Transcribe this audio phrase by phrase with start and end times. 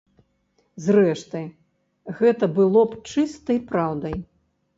[0.85, 1.41] Зрэшты,
[2.23, 4.19] гэта было б чыстай праўдай.